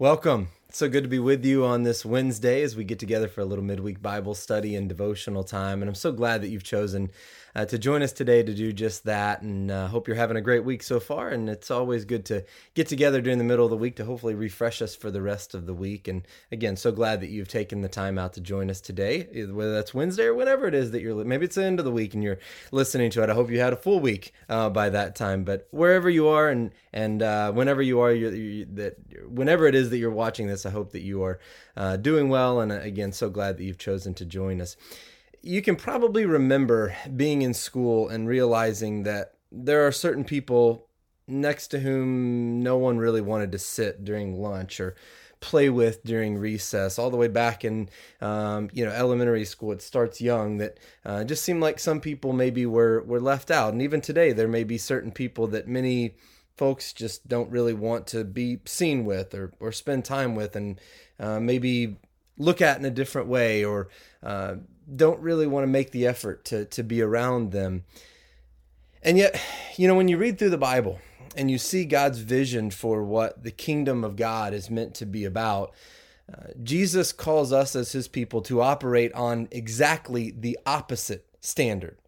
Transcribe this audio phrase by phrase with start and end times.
[0.00, 0.46] Welcome.
[0.78, 3.44] So good to be with you on this Wednesday as we get together for a
[3.44, 5.82] little midweek Bible study and devotional time.
[5.82, 7.10] And I'm so glad that you've chosen
[7.56, 9.42] uh, to join us today to do just that.
[9.42, 11.30] And uh, hope you're having a great week so far.
[11.30, 12.44] And it's always good to
[12.74, 15.52] get together during the middle of the week to hopefully refresh us for the rest
[15.52, 16.06] of the week.
[16.06, 19.72] And again, so glad that you've taken the time out to join us today, whether
[19.72, 22.14] that's Wednesday or whenever it is that you're, maybe it's the end of the week
[22.14, 22.38] and you're
[22.70, 23.30] listening to it.
[23.30, 25.42] I hope you had a full week uh, by that time.
[25.42, 28.96] But wherever you are and and uh, whenever you are, you're, you, that
[29.28, 31.40] whenever it is that you're watching this, I hope that you are
[31.76, 32.60] uh, doing well.
[32.60, 34.76] And uh, again, so glad that you've chosen to join us
[35.42, 40.86] you can probably remember being in school and realizing that there are certain people
[41.26, 44.94] next to whom no one really wanted to sit during lunch or
[45.40, 47.88] play with during recess all the way back in
[48.20, 52.32] um, you know elementary school it starts young that uh, just seemed like some people
[52.32, 56.14] maybe were were left out and even today there may be certain people that many
[56.58, 60.80] folks just don't really want to be seen with or, or spend time with and
[61.20, 61.96] uh, maybe
[62.36, 63.88] look at in a different way or
[64.22, 64.56] uh,
[64.94, 67.84] don't really want to make the effort to to be around them.
[69.02, 69.40] And yet,
[69.76, 70.98] you know, when you read through the Bible
[71.36, 75.24] and you see God's vision for what the kingdom of God is meant to be
[75.24, 75.72] about,
[76.32, 81.98] uh, Jesus calls us as his people to operate on exactly the opposite standard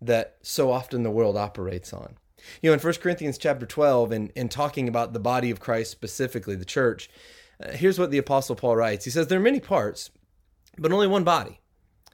[0.00, 2.16] that so often the world operates on.
[2.60, 5.90] You know, in 1 Corinthians chapter 12, and, in talking about the body of Christ,
[5.90, 7.08] specifically the church,
[7.62, 9.04] uh, here's what the Apostle Paul writes.
[9.04, 10.10] He says, There are many parts,
[10.78, 11.60] but only one body.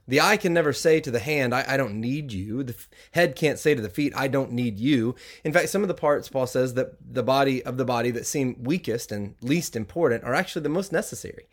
[0.08, 2.64] The eye can never say to the hand, I, I, don't need you.
[2.64, 2.74] The
[3.12, 5.14] head can't say to the feet, I don't need you.
[5.44, 8.26] In fact, some of the parts, Paul says, that the body of the body that
[8.26, 11.46] seem weakest and least important are actually the most necessary.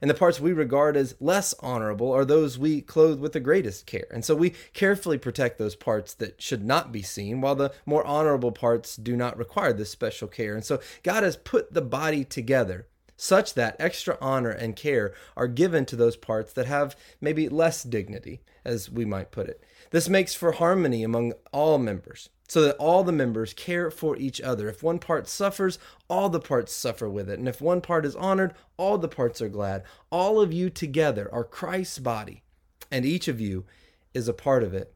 [0.00, 3.86] And the parts we regard as less honorable are those we clothe with the greatest
[3.86, 4.06] care.
[4.10, 8.06] And so we carefully protect those parts that should not be seen, while the more
[8.06, 10.54] honorable parts do not require this special care.
[10.54, 12.86] And so God has put the body together
[13.16, 17.82] such that extra honor and care are given to those parts that have maybe less
[17.82, 19.62] dignity, as we might put it.
[19.90, 24.40] This makes for harmony among all members, so that all the members care for each
[24.40, 24.68] other.
[24.68, 27.38] If one part suffers, all the parts suffer with it.
[27.38, 29.84] And if one part is honored, all the parts are glad.
[30.10, 32.42] All of you together are Christ's body,
[32.90, 33.64] and each of you
[34.14, 34.94] is a part of it.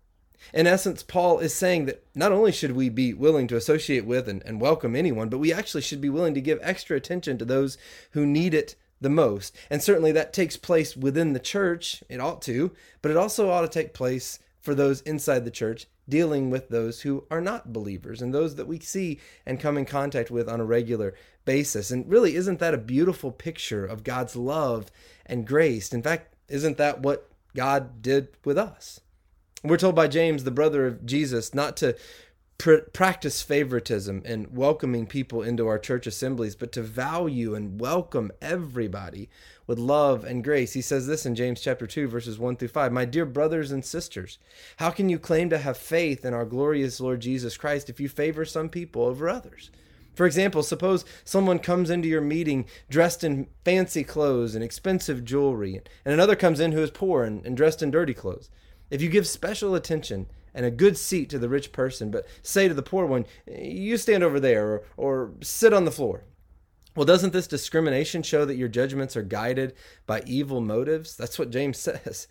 [0.52, 4.28] In essence, Paul is saying that not only should we be willing to associate with
[4.28, 7.44] and, and welcome anyone, but we actually should be willing to give extra attention to
[7.44, 7.78] those
[8.12, 9.56] who need it the most.
[9.70, 12.02] And certainly that takes place within the church.
[12.08, 15.86] It ought to, but it also ought to take place for those inside the church
[16.08, 19.84] dealing with those who are not believers and those that we see and come in
[19.84, 21.14] contact with on a regular
[21.44, 21.90] basis.
[21.90, 24.90] And really, isn't that a beautiful picture of God's love
[25.24, 25.92] and grace?
[25.92, 29.00] In fact, isn't that what God did with us?
[29.62, 31.94] We're told by James, the brother of Jesus, not to
[32.56, 38.32] pr- practice favoritism and welcoming people into our church assemblies, but to value and welcome
[38.40, 39.28] everybody
[39.66, 40.72] with love and grace.
[40.72, 42.90] He says this in James chapter 2 verses 1 through 5.
[42.90, 44.38] My dear brothers and sisters,
[44.78, 48.08] how can you claim to have faith in our glorious Lord Jesus Christ if you
[48.08, 49.70] favor some people over others?
[50.14, 55.82] For example, suppose someone comes into your meeting dressed in fancy clothes and expensive jewelry,
[56.06, 58.48] and another comes in who is poor and, and dressed in dirty clothes.
[58.90, 62.68] If you give special attention and a good seat to the rich person, but say
[62.68, 66.24] to the poor one, you stand over there or, or sit on the floor.
[66.96, 69.74] Well, doesn't this discrimination show that your judgments are guided
[70.06, 71.16] by evil motives?
[71.16, 72.26] That's what James says.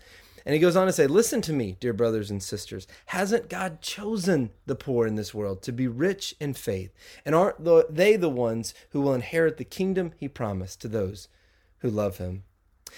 [0.45, 2.87] And he goes on to say, Listen to me, dear brothers and sisters.
[3.07, 6.93] Hasn't God chosen the poor in this world to be rich in faith?
[7.25, 11.27] And aren't they the ones who will inherit the kingdom he promised to those
[11.79, 12.43] who love him?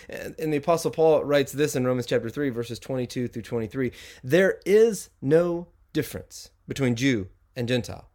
[0.10, 3.92] And the Apostle Paul writes this in Romans chapter 3, verses 22 through 23.
[4.24, 8.10] There is no difference between Jew and Gentile,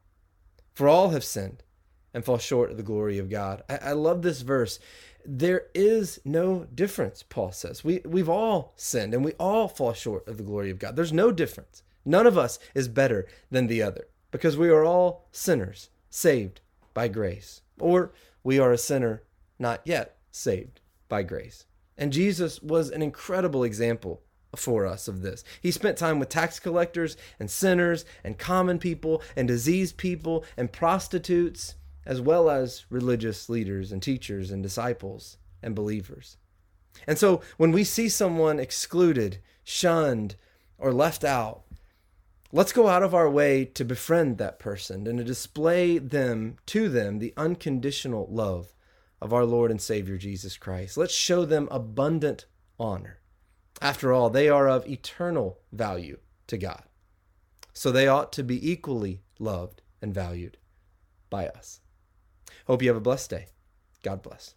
[0.72, 1.62] for all have sinned
[2.14, 3.62] and fall short of the glory of God.
[3.68, 4.78] I, I love this verse.
[5.24, 7.84] There is no difference, Paul says.
[7.84, 10.96] We, we've all sinned and we all fall short of the glory of God.
[10.96, 11.82] There's no difference.
[12.06, 16.60] None of us is better than the other because we are all sinners saved
[16.94, 18.12] by grace, or
[18.42, 19.22] we are a sinner
[19.58, 21.64] not yet saved by grace.
[21.98, 24.22] And Jesus was an incredible example
[24.54, 25.44] for us of this.
[25.60, 30.72] He spent time with tax collectors and sinners and common people and diseased people and
[30.72, 31.74] prostitutes,
[32.04, 36.36] as well as religious leaders and teachers and disciples and believers.
[37.06, 40.36] And so when we see someone excluded, shunned,
[40.78, 41.62] or left out,
[42.52, 46.88] let's go out of our way to befriend that person and to display them to
[46.88, 48.72] them the unconditional love
[49.20, 50.96] of our Lord and Savior Jesus Christ.
[50.96, 52.46] Let's show them abundant
[52.78, 53.20] honor.
[53.80, 56.82] After all, they are of eternal value to God.
[57.72, 60.56] So they ought to be equally loved and valued
[61.28, 61.80] by us.
[62.66, 63.46] Hope you have a blessed day.
[64.02, 64.54] God bless.